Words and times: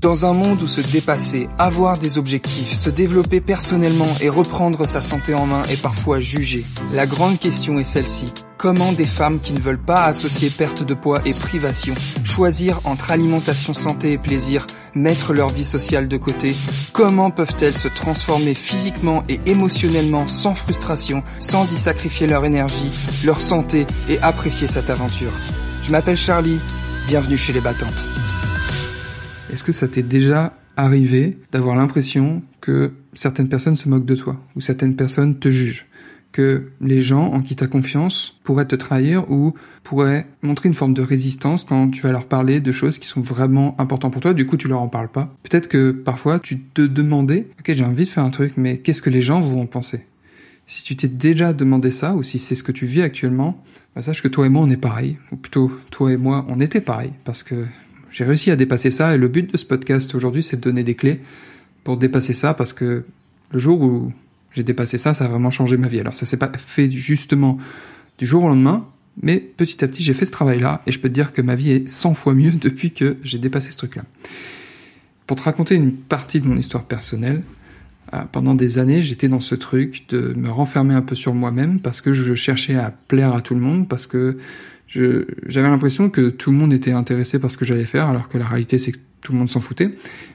Dans 0.00 0.24
un 0.24 0.32
monde 0.32 0.62
où 0.62 0.66
se 0.66 0.80
dépasser, 0.80 1.46
avoir 1.58 1.98
des 1.98 2.16
objectifs, 2.16 2.72
se 2.72 2.88
développer 2.88 3.42
personnellement 3.42 4.08
et 4.22 4.30
reprendre 4.30 4.86
sa 4.86 5.02
santé 5.02 5.34
en 5.34 5.44
main 5.44 5.62
est 5.64 5.82
parfois 5.82 6.20
jugé, 6.20 6.64
la 6.94 7.06
grande 7.06 7.38
question 7.38 7.78
est 7.78 7.84
celle-ci. 7.84 8.32
Comment 8.56 8.92
des 8.92 9.06
femmes 9.06 9.40
qui 9.40 9.52
ne 9.52 9.60
veulent 9.60 9.76
pas 9.76 10.04
associer 10.04 10.48
perte 10.48 10.84
de 10.84 10.94
poids 10.94 11.20
et 11.26 11.34
privation, 11.34 11.92
choisir 12.24 12.80
entre 12.84 13.10
alimentation 13.10 13.74
santé 13.74 14.12
et 14.12 14.18
plaisir, 14.18 14.66
mettre 14.94 15.34
leur 15.34 15.50
vie 15.50 15.66
sociale 15.66 16.08
de 16.08 16.16
côté, 16.16 16.56
comment 16.94 17.30
peuvent-elles 17.30 17.76
se 17.76 17.88
transformer 17.88 18.54
physiquement 18.54 19.22
et 19.28 19.38
émotionnellement 19.44 20.26
sans 20.28 20.54
frustration, 20.54 21.22
sans 21.40 21.70
y 21.74 21.76
sacrifier 21.76 22.26
leur 22.26 22.46
énergie, 22.46 22.90
leur 23.26 23.42
santé 23.42 23.86
et 24.08 24.18
apprécier 24.20 24.66
cette 24.66 24.88
aventure? 24.88 25.32
Je 25.84 25.92
m'appelle 25.92 26.16
Charlie, 26.16 26.58
bienvenue 27.06 27.36
chez 27.36 27.52
les 27.52 27.60
battantes. 27.60 28.06
Est-ce 29.52 29.64
que 29.64 29.72
ça 29.72 29.88
t'est 29.88 30.02
déjà 30.02 30.56
arrivé 30.76 31.36
d'avoir 31.50 31.74
l'impression 31.74 32.42
que 32.60 32.92
certaines 33.14 33.48
personnes 33.48 33.76
se 33.76 33.88
moquent 33.88 34.04
de 34.04 34.14
toi 34.14 34.40
ou 34.54 34.60
certaines 34.60 34.94
personnes 34.94 35.38
te 35.38 35.50
jugent? 35.50 35.86
Que 36.30 36.68
les 36.80 37.02
gens 37.02 37.32
en 37.32 37.40
qui 37.40 37.56
t'as 37.56 37.66
confiance 37.66 38.38
pourraient 38.44 38.68
te 38.68 38.76
trahir 38.76 39.28
ou 39.28 39.54
pourraient 39.82 40.28
montrer 40.42 40.68
une 40.68 40.76
forme 40.76 40.94
de 40.94 41.02
résistance 41.02 41.64
quand 41.64 41.90
tu 41.90 42.02
vas 42.02 42.12
leur 42.12 42.26
parler 42.26 42.60
de 42.60 42.70
choses 42.70 43.00
qui 43.00 43.08
sont 43.08 43.20
vraiment 43.20 43.74
importantes 43.80 44.12
pour 44.12 44.22
toi, 44.22 44.34
du 44.34 44.46
coup 44.46 44.56
tu 44.56 44.68
leur 44.68 44.80
en 44.80 44.86
parles 44.86 45.08
pas? 45.08 45.34
Peut-être 45.42 45.66
que 45.66 45.90
parfois 45.90 46.38
tu 46.38 46.60
te 46.60 46.82
demandais, 46.82 47.48
ok 47.58 47.74
j'ai 47.74 47.84
envie 47.84 48.04
de 48.04 48.10
faire 48.10 48.24
un 48.24 48.30
truc, 48.30 48.52
mais 48.56 48.78
qu'est-ce 48.78 49.02
que 49.02 49.10
les 49.10 49.22
gens 49.22 49.40
vont 49.40 49.62
en 49.62 49.66
penser? 49.66 50.06
Si 50.68 50.84
tu 50.84 50.94
t'es 50.94 51.08
déjà 51.08 51.52
demandé 51.52 51.90
ça, 51.90 52.14
ou 52.14 52.22
si 52.22 52.38
c'est 52.38 52.54
ce 52.54 52.62
que 52.62 52.70
tu 52.70 52.86
vis 52.86 53.02
actuellement, 53.02 53.60
bah 53.96 54.02
sache 54.02 54.22
que 54.22 54.28
toi 54.28 54.46
et 54.46 54.48
moi 54.48 54.62
on 54.62 54.70
est 54.70 54.76
pareil, 54.76 55.18
ou 55.32 55.36
plutôt 55.36 55.72
toi 55.90 56.12
et 56.12 56.16
moi 56.16 56.46
on 56.48 56.60
était 56.60 56.80
pareil, 56.80 57.12
parce 57.24 57.42
que 57.42 57.66
j'ai 58.10 58.24
réussi 58.24 58.50
à 58.50 58.56
dépasser 58.56 58.90
ça 58.90 59.14
et 59.14 59.18
le 59.18 59.28
but 59.28 59.52
de 59.52 59.56
ce 59.56 59.64
podcast 59.64 60.14
aujourd'hui, 60.14 60.42
c'est 60.42 60.56
de 60.56 60.62
donner 60.62 60.82
des 60.82 60.94
clés 60.94 61.20
pour 61.84 61.96
dépasser 61.96 62.34
ça 62.34 62.54
parce 62.54 62.72
que 62.72 63.04
le 63.52 63.58
jour 63.58 63.80
où 63.80 64.12
j'ai 64.52 64.64
dépassé 64.64 64.98
ça, 64.98 65.14
ça 65.14 65.24
a 65.24 65.28
vraiment 65.28 65.50
changé 65.50 65.76
ma 65.76 65.88
vie. 65.88 66.00
Alors 66.00 66.16
ça 66.16 66.26
s'est 66.26 66.36
pas 66.36 66.50
fait 66.56 66.90
justement 66.90 67.58
du 68.18 68.26
jour 68.26 68.44
au 68.44 68.48
lendemain, 68.48 68.86
mais 69.22 69.38
petit 69.38 69.84
à 69.84 69.88
petit 69.88 70.02
j'ai 70.02 70.14
fait 70.14 70.24
ce 70.24 70.32
travail-là 70.32 70.82
et 70.86 70.92
je 70.92 70.98
peux 70.98 71.08
te 71.08 71.14
dire 71.14 71.32
que 71.32 71.42
ma 71.42 71.54
vie 71.54 71.70
est 71.70 71.88
100 71.88 72.14
fois 72.14 72.34
mieux 72.34 72.52
depuis 72.60 72.92
que 72.92 73.16
j'ai 73.22 73.38
dépassé 73.38 73.70
ce 73.70 73.76
truc-là. 73.76 74.02
Pour 75.26 75.36
te 75.36 75.42
raconter 75.44 75.76
une 75.76 75.92
partie 75.92 76.40
de 76.40 76.46
mon 76.46 76.56
histoire 76.56 76.84
personnelle, 76.84 77.42
euh, 78.12 78.22
pendant 78.32 78.56
des 78.56 78.78
années 78.78 79.02
j'étais 79.02 79.28
dans 79.28 79.40
ce 79.40 79.54
truc 79.54 80.06
de 80.08 80.34
me 80.36 80.48
renfermer 80.50 80.94
un 80.94 81.02
peu 81.02 81.14
sur 81.14 81.34
moi-même 81.34 81.78
parce 81.78 82.00
que 82.00 82.12
je 82.12 82.34
cherchais 82.34 82.74
à 82.74 82.90
plaire 82.90 83.34
à 83.34 83.40
tout 83.40 83.54
le 83.54 83.60
monde, 83.60 83.88
parce 83.88 84.08
que 84.08 84.38
j'avais 84.90 85.68
l'impression 85.68 86.10
que 86.10 86.30
tout 86.30 86.50
le 86.50 86.56
monde 86.56 86.72
était 86.72 86.92
intéressé 86.92 87.38
par 87.38 87.50
ce 87.50 87.56
que 87.56 87.64
j'allais 87.64 87.84
faire, 87.84 88.06
alors 88.06 88.28
que 88.28 88.38
la 88.38 88.46
réalité 88.46 88.78
c'est 88.78 88.92
que 88.92 88.98
tout 89.20 89.32
le 89.32 89.38
monde 89.38 89.48
s'en 89.48 89.60
foutait. 89.60 89.90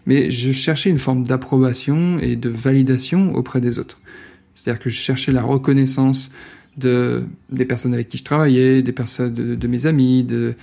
Mais 0.05 0.31
je 0.31 0.51
cherchais 0.51 0.89
une 0.89 0.99
forme 0.99 1.23
d'approbation 1.23 2.19
et 2.19 2.35
de 2.35 2.49
validation 2.49 3.33
auprès 3.35 3.59
des 3.59 3.79
autres. 3.79 3.99
C'est-à-dire 4.53 4.81
que 4.81 4.89
je 4.89 4.97
cherchais 4.97 5.31
la 5.31 5.43
reconnaissance 5.43 6.31
de 6.77 7.23
des 7.51 7.65
personnes 7.65 7.93
avec 7.93 8.09
qui 8.09 8.17
je 8.17 8.23
travaillais, 8.23 8.81
des 8.81 8.91
personnes 8.91 9.33
de, 9.33 9.67
mes 9.67 9.85
amis, 9.85 10.23
de, 10.23 10.55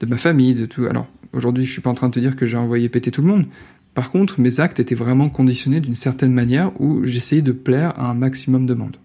de 0.00 0.06
ma 0.06 0.16
famille, 0.16 0.54
de 0.54 0.66
tout. 0.66 0.86
Alors 0.86 1.06
aujourd'hui, 1.32 1.64
je 1.64 1.72
suis 1.72 1.82
pas 1.82 1.90
en 1.90 1.94
train 1.94 2.08
de 2.08 2.14
te 2.14 2.20
dire 2.20 2.34
que 2.34 2.46
j'ai 2.46 2.56
envoyé 2.56 2.88
péter 2.88 3.10
tout 3.10 3.22
le 3.22 3.28
monde. 3.28 3.46
Par 3.94 4.10
contre, 4.10 4.40
mes 4.40 4.60
actes 4.60 4.80
étaient 4.80 4.94
vraiment 4.94 5.28
conditionnés 5.28 5.80
d'une 5.80 5.94
certaine 5.94 6.32
manière 6.32 6.72
où 6.80 7.04
j'essayais 7.04 7.42
de 7.42 7.52
plaire 7.52 7.98
à 7.98 8.10
un 8.10 8.14
maximum 8.14 8.66
de 8.66 8.74
monde. 8.74 8.96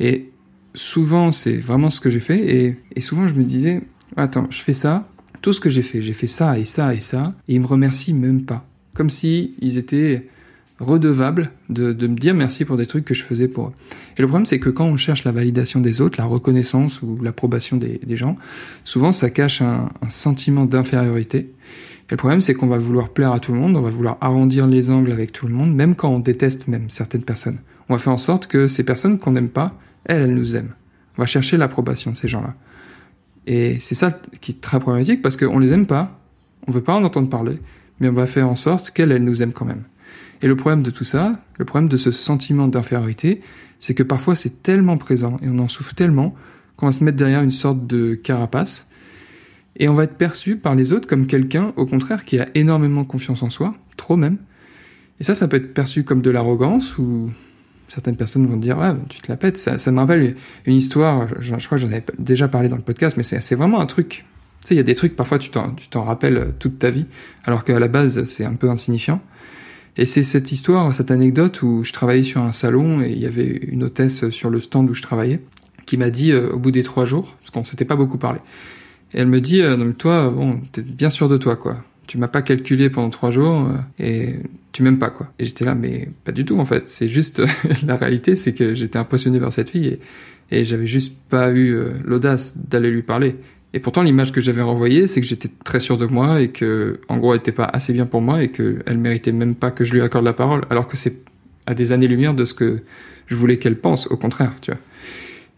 Et 0.00 0.30
souvent, 0.74 1.32
c'est 1.32 1.56
vraiment 1.56 1.90
ce 1.90 2.00
que 2.00 2.10
j'ai 2.10 2.20
fait. 2.20 2.38
Et, 2.38 2.76
et, 2.94 3.00
souvent, 3.00 3.28
je 3.28 3.34
me 3.34 3.44
disais, 3.44 3.82
attends, 4.16 4.46
je 4.50 4.60
fais 4.60 4.74
ça, 4.74 5.08
tout 5.42 5.52
ce 5.52 5.60
que 5.60 5.70
j'ai 5.70 5.82
fait, 5.82 6.02
j'ai 6.02 6.12
fait 6.12 6.26
ça 6.26 6.58
et 6.58 6.64
ça 6.64 6.94
et 6.94 7.00
ça, 7.00 7.34
et 7.48 7.54
ils 7.54 7.60
me 7.60 7.66
remercient 7.66 8.14
même 8.14 8.44
pas. 8.44 8.66
Comme 8.94 9.10
si 9.10 9.54
ils 9.60 9.78
étaient 9.78 10.28
redevables 10.80 11.52
de, 11.68 11.92
de 11.92 12.06
me 12.06 12.16
dire 12.16 12.34
merci 12.34 12.64
pour 12.64 12.76
des 12.76 12.86
trucs 12.86 13.04
que 13.04 13.14
je 13.14 13.22
faisais 13.22 13.48
pour 13.48 13.68
eux. 13.68 13.72
Et 14.16 14.22
le 14.22 14.28
problème, 14.28 14.46
c'est 14.46 14.58
que 14.58 14.70
quand 14.70 14.86
on 14.86 14.96
cherche 14.96 15.24
la 15.24 15.32
validation 15.32 15.80
des 15.80 16.00
autres, 16.00 16.18
la 16.18 16.24
reconnaissance 16.24 17.02
ou 17.02 17.18
l'approbation 17.22 17.76
des, 17.76 18.00
gens, 18.16 18.36
souvent 18.84 19.12
ça 19.12 19.30
cache 19.30 19.62
un, 19.62 19.88
un 20.02 20.08
sentiment 20.08 20.66
d'infériorité. 20.66 21.38
Et 21.38 22.10
le 22.10 22.16
problème, 22.16 22.40
c'est 22.40 22.54
qu'on 22.54 22.66
va 22.66 22.78
vouloir 22.78 23.08
plaire 23.08 23.32
à 23.32 23.38
tout 23.38 23.52
le 23.52 23.58
monde, 23.58 23.76
on 23.76 23.82
va 23.82 23.90
vouloir 23.90 24.18
arrondir 24.20 24.66
les 24.66 24.90
angles 24.90 25.12
avec 25.12 25.32
tout 25.32 25.46
le 25.46 25.54
monde, 25.54 25.74
même 25.74 25.94
quand 25.94 26.10
on 26.10 26.18
déteste 26.18 26.68
même 26.68 26.90
certaines 26.90 27.22
personnes. 27.22 27.58
On 27.88 27.94
va 27.94 27.98
faire 27.98 28.12
en 28.12 28.18
sorte 28.18 28.46
que 28.46 28.68
ces 28.68 28.84
personnes 28.84 29.18
qu'on 29.18 29.32
n'aime 29.32 29.48
pas, 29.48 29.78
elles, 30.04 30.22
elles 30.22 30.34
nous 30.34 30.56
aiment. 30.56 30.74
On 31.16 31.22
va 31.22 31.26
chercher 31.26 31.56
l'approbation 31.56 32.10
de 32.10 32.16
ces 32.16 32.28
gens-là. 32.28 32.54
Et 33.46 33.78
c'est 33.80 33.94
ça 33.94 34.18
qui 34.40 34.52
est 34.52 34.60
très 34.60 34.80
problématique 34.80 35.22
parce 35.22 35.36
qu'on 35.36 35.58
les 35.58 35.72
aime 35.72 35.86
pas, 35.86 36.18
on 36.66 36.72
veut 36.72 36.82
pas 36.82 36.94
en 36.94 37.04
entendre 37.04 37.28
parler, 37.28 37.58
mais 38.00 38.08
on 38.08 38.12
va 38.12 38.26
faire 38.26 38.48
en 38.48 38.56
sorte 38.56 38.90
qu'elles, 38.90 39.12
elles 39.12 39.24
nous 39.24 39.42
aiment 39.42 39.52
quand 39.52 39.66
même. 39.66 39.84
Et 40.42 40.46
le 40.46 40.56
problème 40.56 40.82
de 40.82 40.90
tout 40.90 41.04
ça, 41.04 41.40
le 41.58 41.64
problème 41.64 41.88
de 41.88 41.96
ce 41.96 42.10
sentiment 42.10 42.68
d'infériorité, 42.68 43.42
c'est 43.78 43.94
que 43.94 44.02
parfois 44.02 44.34
c'est 44.34 44.62
tellement 44.62 44.96
présent 44.96 45.36
et 45.42 45.48
on 45.48 45.58
en 45.58 45.68
souffre 45.68 45.94
tellement 45.94 46.34
qu'on 46.76 46.86
va 46.86 46.92
se 46.92 47.04
mettre 47.04 47.16
derrière 47.16 47.42
une 47.42 47.50
sorte 47.50 47.86
de 47.86 48.14
carapace 48.14 48.88
et 49.76 49.88
on 49.88 49.94
va 49.94 50.04
être 50.04 50.16
perçu 50.16 50.56
par 50.56 50.74
les 50.74 50.92
autres 50.92 51.08
comme 51.08 51.26
quelqu'un, 51.26 51.72
au 51.76 51.86
contraire, 51.86 52.24
qui 52.24 52.38
a 52.38 52.48
énormément 52.54 53.04
confiance 53.04 53.42
en 53.42 53.50
soi, 53.50 53.74
trop 53.96 54.16
même. 54.16 54.38
Et 55.20 55.24
ça, 55.24 55.34
ça 55.34 55.48
peut 55.48 55.56
être 55.56 55.74
perçu 55.74 56.04
comme 56.04 56.22
de 56.22 56.30
l'arrogance 56.30 56.98
ou 56.98 57.30
certaines 57.88 58.16
personnes 58.16 58.46
vont 58.46 58.56
dire 58.56 58.78
ah 58.80 58.96
tu 59.08 59.20
te 59.20 59.30
la 59.30 59.36
pètes. 59.36 59.56
Ça, 59.56 59.92
me 59.92 59.98
rappelle 59.98 60.36
une 60.66 60.74
histoire 60.74 61.28
je, 61.40 61.50
crois 61.50 61.78
que 61.78 61.82
j'en 61.82 61.88
avais 61.88 62.04
déjà 62.18 62.48
parlé 62.48 62.68
dans 62.68 62.76
le 62.76 62.82
podcast 62.82 63.16
mais 63.16 63.22
c'est 63.22 63.54
vraiment 63.54 63.80
un 63.80 63.86
truc. 63.86 64.24
Tu 64.60 64.68
sais 64.68 64.74
il 64.74 64.78
y 64.78 64.80
a 64.80 64.84
des 64.84 64.94
trucs 64.94 65.16
parfois 65.16 65.38
tu 65.38 65.50
t'en 65.50 66.04
rappelles 66.04 66.54
toute 66.58 66.78
ta 66.78 66.90
vie 66.90 67.06
alors 67.44 67.64
qu'à 67.64 67.78
la 67.78 67.88
base 67.88 68.24
c'est 68.24 68.44
un 68.44 68.54
peu 68.54 68.70
insignifiant. 68.70 69.20
Et 69.96 70.06
c'est 70.06 70.24
cette 70.24 70.50
histoire 70.50 70.92
cette 70.92 71.10
anecdote 71.10 71.62
où 71.62 71.84
je 71.84 71.92
travaillais 71.92 72.24
sur 72.24 72.42
un 72.42 72.52
salon 72.52 73.02
et 73.02 73.10
il 73.10 73.18
y 73.18 73.26
avait 73.26 73.46
une 73.68 73.84
hôtesse 73.84 74.28
sur 74.30 74.50
le 74.50 74.60
stand 74.60 74.90
où 74.90 74.94
je 74.94 75.02
travaillais 75.02 75.40
qui 75.86 75.96
m'a 75.96 76.10
dit 76.10 76.32
euh, 76.32 76.50
au 76.50 76.58
bout 76.58 76.70
des 76.70 76.82
trois 76.82 77.04
jours 77.04 77.36
parce 77.40 77.50
qu'on 77.50 77.64
s'était 77.64 77.84
pas 77.84 77.96
beaucoup 77.96 78.18
parlé. 78.18 78.40
Et 79.12 79.18
elle 79.18 79.28
me 79.28 79.40
dit 79.40 79.60
euh, 79.60 79.76
non, 79.76 79.92
toi 79.92 80.30
bon 80.30 80.60
t'es 80.72 80.82
bien 80.82 81.10
sûr 81.10 81.28
de 81.28 81.36
toi 81.36 81.56
quoi 81.56 81.84
tu 82.06 82.18
m'as 82.18 82.28
pas 82.28 82.42
calculé 82.42 82.90
pendant 82.90 83.10
trois 83.10 83.30
jours 83.30 83.68
euh, 83.68 83.78
et 83.98 84.36
tu 84.72 84.82
m'aimes 84.82 84.98
pas 84.98 85.10
quoi. 85.10 85.32
Et 85.38 85.44
j'étais 85.44 85.64
là 85.64 85.74
mais 85.74 86.08
pas 86.24 86.32
du 86.32 86.44
tout 86.44 86.58
en 86.58 86.64
fait. 86.64 86.88
C'est 86.88 87.08
juste 87.08 87.42
la 87.86 87.96
réalité, 87.96 88.36
c'est 88.36 88.52
que 88.52 88.74
j'étais 88.74 88.98
impressionné 88.98 89.40
par 89.40 89.52
cette 89.52 89.70
fille 89.70 89.98
et, 90.50 90.64
j'avais 90.64 90.86
juste 90.86 91.16
pas 91.30 91.50
eu 91.50 91.74
euh, 91.74 91.90
l'audace 92.04 92.58
d'aller 92.58 92.90
lui 92.90 93.02
parler. 93.02 93.36
Et 93.72 93.80
pourtant 93.80 94.02
l'image 94.02 94.30
que 94.30 94.40
j'avais 94.40 94.62
renvoyée, 94.62 95.08
c'est 95.08 95.20
que 95.20 95.26
j'étais 95.26 95.50
très 95.64 95.80
sûr 95.80 95.96
de 95.96 96.06
moi 96.06 96.40
et 96.40 96.48
que 96.48 97.00
en 97.08 97.18
gros 97.18 97.32
elle 97.32 97.40
était 97.40 97.52
pas 97.52 97.64
assez 97.64 97.92
bien 97.92 98.06
pour 98.06 98.20
moi 98.20 98.42
et 98.42 98.48
que 98.48 98.78
elle 98.86 98.98
méritait 98.98 99.32
même 99.32 99.54
pas 99.54 99.70
que 99.70 99.84
je 99.84 99.92
lui 99.94 100.00
accorde 100.00 100.24
la 100.24 100.32
parole, 100.32 100.62
alors 100.70 100.86
que 100.86 100.96
c'est 100.96 101.24
à 101.66 101.74
des 101.74 101.92
années-lumière 101.92 102.34
de 102.34 102.44
ce 102.44 102.54
que 102.54 102.82
je 103.26 103.34
voulais 103.34 103.58
qu'elle 103.58 103.78
pense. 103.78 104.06
Au 104.08 104.16
contraire, 104.16 104.54
tu 104.60 104.70
vois. 104.70 104.80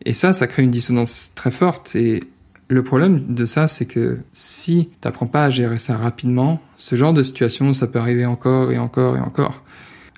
Et 0.04 0.14
ça, 0.14 0.32
ça 0.32 0.46
crée 0.46 0.62
une 0.62 0.70
dissonance 0.70 1.32
très 1.34 1.50
forte 1.50 1.96
et 1.96 2.22
le 2.68 2.82
problème 2.82 3.34
de 3.34 3.44
ça, 3.44 3.68
c'est 3.68 3.86
que 3.86 4.18
si 4.32 4.88
t'apprends 5.00 5.26
pas 5.26 5.44
à 5.44 5.50
gérer 5.50 5.78
ça 5.78 5.96
rapidement, 5.96 6.60
ce 6.76 6.96
genre 6.96 7.12
de 7.12 7.22
situation, 7.22 7.72
ça 7.74 7.86
peut 7.86 7.98
arriver 7.98 8.26
encore 8.26 8.72
et 8.72 8.78
encore 8.78 9.16
et 9.16 9.20
encore. 9.20 9.62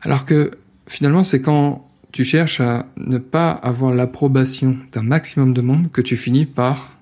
Alors 0.02 0.24
que 0.24 0.52
finalement, 0.86 1.24
c'est 1.24 1.42
quand 1.42 1.84
tu 2.10 2.24
cherches 2.24 2.60
à 2.60 2.86
ne 2.96 3.18
pas 3.18 3.50
avoir 3.50 3.92
l'approbation 3.92 4.76
d'un 4.92 5.02
maximum 5.02 5.52
de 5.52 5.60
monde 5.60 5.92
que 5.92 6.00
tu 6.00 6.16
finis 6.16 6.46
par 6.46 6.96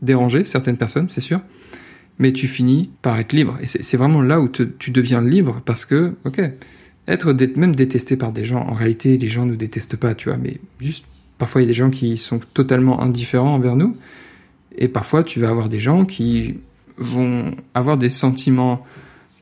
déranger 0.00 0.44
certaines 0.44 0.76
personnes, 0.76 1.08
c'est 1.08 1.20
sûr, 1.20 1.40
mais 2.18 2.32
tu 2.32 2.46
finis 2.46 2.90
par 3.02 3.18
être 3.18 3.32
libre. 3.32 3.58
Et 3.60 3.66
c'est 3.66 3.96
vraiment 3.96 4.22
là 4.22 4.40
où 4.40 4.48
tu 4.48 4.90
deviens 4.90 5.20
libre 5.20 5.60
parce 5.64 5.84
que, 5.84 6.14
ok, 6.24 6.40
être 7.08 7.32
même 7.56 7.74
détesté 7.74 8.16
par 8.16 8.32
des 8.32 8.44
gens, 8.44 8.60
en 8.60 8.74
réalité, 8.74 9.18
les 9.18 9.28
gens 9.28 9.44
ne 9.44 9.56
détestent 9.56 9.96
pas, 9.96 10.14
tu 10.14 10.28
vois, 10.28 10.38
mais 10.38 10.60
juste 10.78 11.06
parfois 11.38 11.62
il 11.62 11.64
y 11.64 11.66
a 11.66 11.68
des 11.68 11.74
gens 11.74 11.90
qui 11.90 12.16
sont 12.16 12.40
totalement 12.54 13.00
indifférents 13.00 13.54
envers 13.54 13.76
nous 13.76 13.96
et 14.78 14.88
parfois, 14.88 15.24
tu 15.24 15.40
vas 15.40 15.50
avoir 15.50 15.68
des 15.68 15.80
gens 15.80 16.04
qui 16.04 16.54
vont 16.96 17.54
avoir 17.74 17.98
des 17.98 18.10
sentiments 18.10 18.84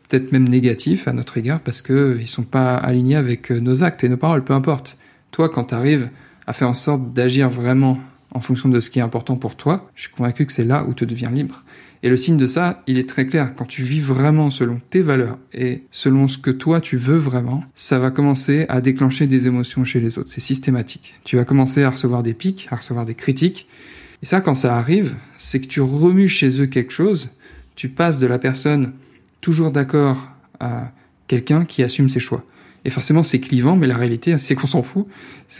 peut-être 0.08 0.32
même 0.32 0.48
négatifs 0.48 1.08
à 1.08 1.12
notre 1.12 1.36
égard 1.36 1.60
parce 1.60 1.82
qu'ils 1.82 2.18
ne 2.20 2.26
sont 2.26 2.44
pas 2.44 2.76
alignés 2.76 3.16
avec 3.16 3.50
euh, 3.50 3.60
nos 3.60 3.84
actes 3.84 4.04
et 4.04 4.08
nos 4.08 4.16
paroles, 4.16 4.44
peu 4.44 4.54
importe. 4.54 4.96
Toi, 5.32 5.48
quand 5.48 5.64
tu 5.64 5.74
arrives 5.74 6.08
à 6.46 6.52
faire 6.52 6.68
en 6.68 6.74
sorte 6.74 7.12
d'agir 7.12 7.50
vraiment 7.50 7.98
en 8.32 8.40
fonction 8.40 8.68
de 8.68 8.80
ce 8.80 8.90
qui 8.90 8.98
est 8.98 9.02
important 9.02 9.36
pour 9.36 9.56
toi, 9.56 9.90
je 9.94 10.02
suis 10.02 10.10
convaincu 10.10 10.46
que 10.46 10.52
c'est 10.52 10.64
là 10.64 10.84
où 10.88 10.94
tu 10.94 11.06
deviens 11.06 11.30
libre. 11.30 11.64
Et 12.02 12.08
le 12.08 12.16
signe 12.16 12.36
de 12.36 12.46
ça, 12.46 12.82
il 12.86 12.98
est 12.98 13.08
très 13.08 13.26
clair. 13.26 13.54
Quand 13.56 13.64
tu 13.64 13.82
vis 13.82 14.00
vraiment 14.00 14.50
selon 14.50 14.78
tes 14.90 15.02
valeurs 15.02 15.38
et 15.52 15.82
selon 15.90 16.28
ce 16.28 16.38
que 16.38 16.50
toi 16.50 16.80
tu 16.80 16.96
veux 16.96 17.16
vraiment, 17.16 17.64
ça 17.74 17.98
va 17.98 18.10
commencer 18.10 18.66
à 18.68 18.80
déclencher 18.80 19.26
des 19.26 19.46
émotions 19.46 19.84
chez 19.84 20.00
les 20.00 20.18
autres. 20.18 20.30
C'est 20.30 20.40
systématique. 20.40 21.14
Tu 21.24 21.36
vas 21.36 21.44
commencer 21.44 21.82
à 21.82 21.90
recevoir 21.90 22.22
des 22.22 22.34
pics, 22.34 22.68
à 22.70 22.76
recevoir 22.76 23.06
des 23.06 23.14
critiques, 23.14 23.66
et 24.22 24.26
ça, 24.26 24.40
quand 24.40 24.54
ça 24.54 24.76
arrive, 24.76 25.14
c'est 25.38 25.60
que 25.60 25.66
tu 25.66 25.80
remues 25.80 26.28
chez 26.28 26.60
eux 26.60 26.66
quelque 26.66 26.92
chose, 26.92 27.30
tu 27.74 27.88
passes 27.88 28.18
de 28.18 28.26
la 28.26 28.38
personne 28.38 28.92
toujours 29.40 29.70
d'accord 29.70 30.30
à 30.60 30.92
quelqu'un 31.26 31.64
qui 31.64 31.82
assume 31.82 32.08
ses 32.08 32.20
choix. 32.20 32.44
Et 32.84 32.90
forcément, 32.90 33.22
c'est 33.22 33.40
clivant, 33.40 33.76
mais 33.76 33.86
la 33.86 33.96
réalité, 33.96 34.38
c'est 34.38 34.54
qu'on 34.54 34.66
s'en 34.66 34.82
fout. 34.82 35.06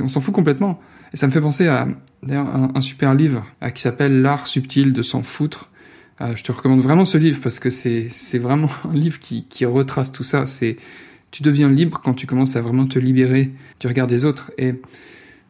On 0.01 0.09
s'en 0.09 0.21
fout 0.21 0.35
complètement. 0.35 0.81
Et 1.13 1.17
ça 1.17 1.27
me 1.27 1.33
fait 1.33 1.41
penser 1.41 1.67
à, 1.67 1.89
d'ailleurs, 2.23 2.49
un, 2.75 2.81
super 2.81 3.15
livre 3.15 3.47
qui 3.75 3.83
s'appelle 3.83 4.23
L'art 4.23 4.47
subtil 4.47 4.93
de 4.93 5.03
s'en 5.03 5.23
foutre 5.23 5.71
Euh, 6.23 6.35
je 6.35 6.43
te 6.43 6.51
recommande 6.51 6.81
vraiment 6.81 7.05
ce 7.05 7.19
livre 7.19 7.41
parce 7.43 7.59
que 7.59 7.69
c'est 7.69 8.09
c'est 8.09 8.39
vraiment 8.39 8.71
un 8.91 8.95
livre 8.95 9.19
qui, 9.19 9.45
qui 9.49 9.67
retrace 9.67 10.13
tout 10.13 10.23
ça. 10.23 10.47
C'est 10.47 10.77
tu 11.31 11.43
deviens 11.43 11.69
libre 11.69 12.01
quand 12.03 12.15
tu 12.15 12.27
commences 12.27 12.57
à 12.57 12.63
vraiment 12.63 12.87
te 12.87 12.99
libérer 12.99 13.53
du 13.81 13.87
regard 13.87 14.07
des 14.07 14.25
autres. 14.25 14.51
Et 14.57 14.75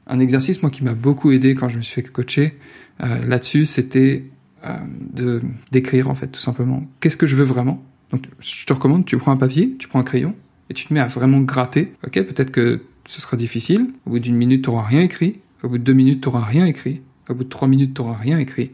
un 0.07 0.21
exercice 0.21 0.63
moi 0.63 0.71
qui 0.71 0.85
m'a 0.85 0.95
beaucoup 0.95 1.33
aidé 1.33 1.55
quand 1.55 1.69
je 1.69 1.77
me 1.77 1.83
suis 1.83 1.95
fait 1.95 2.09
coacher 2.09 2.55
euh, 3.03 3.25
là-dessus, 3.27 3.67
c'était 3.67 4.25
euh, 4.65 4.75
de 5.13 5.43
d'écrire 5.73 6.11
en 6.11 6.15
fait 6.15 6.29
tout 6.29 6.41
simplement. 6.41 6.87
Qu'est-ce 7.01 7.17
que 7.17 7.27
je 7.27 7.37
veux 7.37 7.45
vraiment? 7.45 7.83
Donc 8.13 8.25
je 8.41 8.65
te 8.65 8.73
recommande, 8.73 9.05
tu 9.05 9.17
prends 9.19 9.33
un 9.33 9.37
papier, 9.37 9.75
tu 9.79 9.89
prends 9.89 9.99
un 9.99 10.05
crayon 10.05 10.35
et 10.71 10.75
tu 10.75 10.87
te 10.87 10.95
mets 10.95 11.01
à 11.01 11.07
vraiment 11.07 11.41
gratter. 11.41 11.93
Ok, 12.07 12.15
peut-être 12.23 12.51
que 12.51 12.83
ce 13.05 13.21
sera 13.21 13.37
difficile. 13.37 13.89
Au 14.07 14.11
bout 14.11 14.19
d'une 14.19 14.37
minute, 14.37 14.65
tu 14.65 14.71
n'auras 14.71 14.85
rien 14.85 15.01
écrit. 15.01 15.41
Au 15.63 15.69
bout 15.69 15.79
de 15.79 15.85
deux 15.85 15.93
minutes, 15.93 16.23
tu 16.23 16.29
n'auras 16.29 16.45
rien 16.45 16.67
écrit. 16.67 17.03
Au 17.29 17.35
bout 17.35 17.45
de 17.45 17.49
trois 17.49 17.69
minutes, 17.69 17.95
tu 17.95 18.03
n'auras 18.03 18.17
rien 18.17 18.39
écrit. 18.39 18.71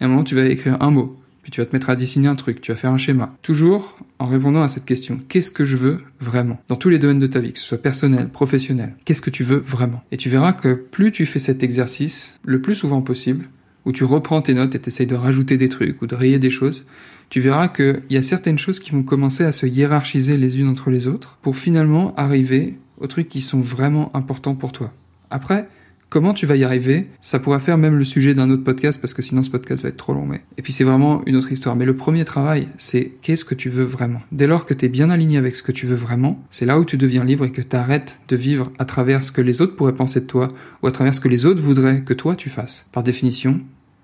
Et 0.00 0.04
à 0.04 0.06
un 0.06 0.08
moment, 0.08 0.24
tu 0.24 0.34
vas 0.34 0.44
écrire 0.44 0.76
un 0.80 0.90
mot. 0.90 1.18
Puis 1.42 1.50
tu 1.50 1.60
vas 1.60 1.66
te 1.66 1.74
mettre 1.74 1.90
à 1.90 1.96
dessiner 1.96 2.28
un 2.28 2.34
truc. 2.34 2.60
Tu 2.60 2.72
vas 2.72 2.76
faire 2.76 2.92
un 2.92 2.98
schéma. 2.98 3.34
Toujours 3.42 3.98
en 4.22 4.26
répondant 4.26 4.62
à 4.62 4.68
cette 4.68 4.84
question. 4.84 5.20
Qu'est-ce 5.28 5.50
que 5.50 5.64
je 5.64 5.76
veux 5.76 6.00
vraiment 6.20 6.60
Dans 6.68 6.76
tous 6.76 6.88
les 6.88 6.98
domaines 6.98 7.18
de 7.18 7.26
ta 7.26 7.40
vie, 7.40 7.52
que 7.52 7.58
ce 7.58 7.64
soit 7.64 7.82
personnel, 7.82 8.28
professionnel. 8.28 8.94
Qu'est-ce 9.04 9.20
que 9.20 9.30
tu 9.30 9.42
veux 9.42 9.58
vraiment? 9.58 10.02
Et 10.12 10.16
tu 10.16 10.28
verras 10.28 10.52
que 10.52 10.74
plus 10.74 11.10
tu 11.10 11.26
fais 11.26 11.40
cet 11.40 11.62
exercice, 11.62 12.38
le 12.44 12.60
plus 12.62 12.76
souvent 12.76 13.02
possible, 13.02 13.48
où 13.84 13.90
tu 13.90 14.04
reprends 14.04 14.40
tes 14.40 14.54
notes 14.54 14.76
et 14.76 14.78
t'essayes 14.78 15.08
de 15.08 15.16
rajouter 15.16 15.56
des 15.56 15.68
trucs 15.68 16.00
ou 16.02 16.06
de 16.06 16.14
rayer 16.14 16.38
des 16.38 16.50
choses, 16.50 16.86
tu 17.30 17.40
verras 17.40 17.66
qu'il 17.66 18.02
y 18.10 18.16
a 18.16 18.22
certaines 18.22 18.58
choses 18.58 18.78
qui 18.78 18.92
vont 18.92 19.02
commencer 19.02 19.42
à 19.42 19.50
se 19.50 19.66
hiérarchiser 19.66 20.36
les 20.36 20.60
unes 20.60 20.68
entre 20.68 20.90
les 20.90 21.08
autres 21.08 21.38
pour 21.42 21.56
finalement 21.56 22.14
arriver 22.16 22.78
aux 22.98 23.08
trucs 23.08 23.28
qui 23.28 23.40
sont 23.40 23.60
vraiment 23.60 24.14
importants 24.14 24.54
pour 24.54 24.70
toi. 24.70 24.92
Après, 25.30 25.68
comment 26.12 26.34
tu 26.34 26.44
vas 26.44 26.56
y 26.56 26.64
arriver 26.64 27.06
Ça 27.22 27.38
pourra 27.38 27.58
faire 27.58 27.78
même 27.78 27.96
le 27.96 28.04
sujet 28.04 28.34
d'un 28.34 28.50
autre 28.50 28.64
podcast 28.64 29.00
parce 29.00 29.14
que 29.14 29.22
sinon 29.22 29.42
ce 29.42 29.48
podcast 29.48 29.82
va 29.82 29.88
être 29.88 29.96
trop 29.96 30.12
long. 30.12 30.26
Mais... 30.26 30.42
Et 30.58 30.62
puis 30.62 30.70
c'est 30.70 30.84
vraiment 30.84 31.22
une 31.24 31.36
autre 31.36 31.50
histoire. 31.50 31.74
Mais 31.74 31.86
le 31.86 31.96
premier 31.96 32.26
travail, 32.26 32.68
c'est 32.76 33.12
qu'est-ce 33.22 33.46
que 33.46 33.54
tu 33.54 33.70
veux 33.70 33.84
vraiment? 33.84 34.20
Dès 34.30 34.46
lors 34.46 34.66
que 34.66 34.74
tu 34.74 34.84
es 34.84 34.88
bien 34.90 35.08
aligné 35.08 35.38
avec 35.38 35.56
ce 35.56 35.62
que 35.62 35.72
tu 35.72 35.86
veux 35.86 35.96
vraiment, 35.96 36.44
c'est 36.50 36.66
là 36.66 36.78
où 36.78 36.84
tu 36.84 36.98
deviens 36.98 37.24
libre 37.24 37.46
et 37.46 37.50
que 37.50 37.62
tu 37.62 37.74
arrêtes 37.74 38.20
de 38.28 38.36
vivre 38.36 38.70
à 38.78 38.84
travers 38.84 39.24
ce 39.24 39.32
que 39.32 39.40
les 39.40 39.62
autres 39.62 39.74
pourraient 39.74 39.94
penser 39.94 40.20
de 40.20 40.26
toi 40.26 40.48
ou 40.82 40.86
à 40.86 40.92
travers 40.92 41.14
ce 41.14 41.20
que 41.20 41.28
les 41.28 41.46
autres 41.46 41.62
voudraient 41.62 42.02
que 42.02 42.12
toi 42.12 42.36
tu 42.36 42.50
fasses. 42.50 42.90
Par 42.92 43.02
définition, 43.02 43.62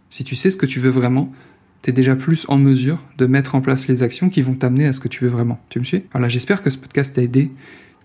si 0.08 0.25
tu 0.25 0.34
sais 0.34 0.49
ce 0.49 0.56
que 0.56 0.64
tu 0.64 0.81
veux 0.81 0.88
vraiment, 0.88 1.31
t'es 1.82 1.93
déjà 1.93 2.16
plus 2.16 2.46
en 2.49 2.56
mesure 2.56 3.05
de 3.19 3.26
mettre 3.26 3.55
en 3.55 3.60
place 3.60 3.87
les 3.87 4.02
actions 4.02 4.31
qui 4.31 4.40
vont 4.40 4.55
t'amener 4.55 4.87
à 4.87 4.94
ce 4.94 5.00
que 5.00 5.08
tu 5.08 5.25
veux 5.25 5.31
vraiment. 5.31 5.60
Tu 5.69 5.78
me 5.78 5.84
suis? 5.84 6.05
Voilà, 6.12 6.31
j'espère 6.31 6.62
que 6.62 6.70
ce 6.70 6.78
podcast 6.78 7.14
t'a 7.14 7.22
aidé. 7.22 7.50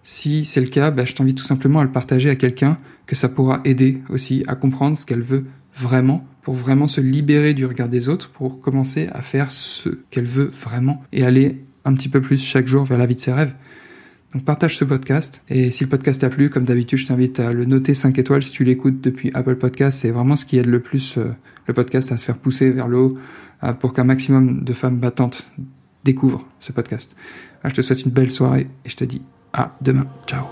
Si 0.04 0.44
c'est 0.44 0.62
le 0.62 0.68
cas, 0.68 0.92
bah, 0.92 1.06
je 1.06 1.16
t'invite 1.16 1.38
tout 1.38 1.44
simplement 1.44 1.80
à 1.80 1.84
le 1.84 1.92
partager 1.92 2.30
à 2.30 2.36
quelqu'un 2.36 2.78
que 3.06 3.16
ça 3.16 3.30
pourra 3.30 3.62
aider 3.64 4.02
aussi 4.10 4.44
à 4.48 4.56
comprendre 4.56 4.98
ce 4.98 5.06
qu'elle 5.06 5.22
veut 5.22 5.46
vraiment 5.76 6.28
pour 6.42 6.54
vraiment 6.54 6.88
se 6.88 7.00
libérer 7.00 7.54
du 7.54 7.66
regard 7.66 7.88
des 7.88 8.10
autres, 8.10 8.30
pour 8.30 8.60
commencer 8.60 9.08
à 9.14 9.22
faire 9.22 9.50
ce 9.50 9.90
qu'elle 10.10 10.26
veut 10.26 10.52
vraiment 10.54 11.02
et 11.14 11.24
aller 11.24 11.64
un 11.86 11.94
petit 11.94 12.10
peu 12.10 12.22
plus 12.22 12.44
chaque 12.44 12.68
jour 12.68 12.84
vers 12.84 12.98
la 12.98 13.06
vie 13.06 13.16
de 13.16 13.20
ses 13.20 13.32
rêves. 13.32 13.54
Donc 14.34 14.44
partage 14.44 14.78
ce 14.78 14.84
podcast 14.84 15.42
et 15.48 15.72
si 15.72 15.84
le 15.84 15.90
podcast 15.90 16.20
t'a 16.22 16.30
plu, 16.30 16.50
comme 16.50 16.66
d'habitude, 16.66 16.98
je 16.98 17.06
t'invite 17.06 17.40
à 17.40 17.54
le 17.54 17.66
noter 17.66 17.94
5 17.94 18.18
étoiles 18.18 18.44
si 18.44 18.52
tu 18.52 18.64
l'écoutes 18.64 19.00
depuis 19.00 19.32
Apple 19.34 19.56
Podcast. 19.56 20.00
C'est 20.02 20.12
vraiment 20.12 20.36
ce 20.36 20.46
qui 20.46 20.58
aide 20.58 20.66
le 20.66 20.82
plus 20.82 21.18
euh, 21.18 21.32
le 21.68 21.74
podcast 21.74 22.12
à 22.12 22.18
se 22.18 22.26
faire 22.26 22.38
pousser 22.38 22.72
vers 22.72 22.88
le 22.88 22.98
haut 22.98 23.18
euh, 23.64 23.74
pour 23.74 23.94
qu'un 23.94 24.04
maximum 24.04 24.64
de 24.64 24.74
femmes 24.74 24.98
battantes 24.98 25.50
découvrent 26.04 26.46
ce 26.60 26.72
podcast. 26.74 27.16
je 27.64 27.74
te 27.74 27.82
souhaite 27.82 28.04
une 28.04 28.12
belle 28.12 28.32
soirée 28.32 28.68
et 28.84 28.90
je 28.90 28.96
te 28.96 29.06
dis 29.06 29.22
à 29.54 29.72
demain. 29.82 30.06
Ciao. 30.26 30.48